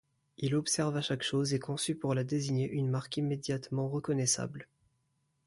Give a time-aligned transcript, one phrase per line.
[0.39, 4.67] Il observa chaque chose et conçut pour la désigner une marque immédiatement reconnaissable.